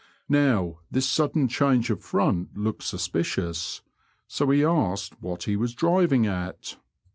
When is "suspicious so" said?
2.81-4.47